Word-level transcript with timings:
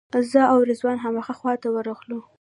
زه 0.31 0.41
او 0.51 0.59
رضوان 0.69 0.97
همغه 1.05 1.33
خواته 1.39 1.67
ورغلو. 1.71 2.19